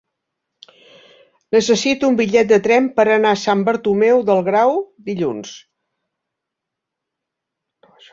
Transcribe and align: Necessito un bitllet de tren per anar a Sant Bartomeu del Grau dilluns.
Necessito 1.55 2.07
un 2.13 2.15
bitllet 2.21 2.47
de 2.51 2.57
tren 2.67 2.87
per 2.95 3.05
anar 3.15 3.33
a 3.37 3.39
Sant 3.41 3.61
Bartomeu 3.67 4.23
del 4.31 4.41
Grau 4.47 4.73
dilluns. 5.43 5.53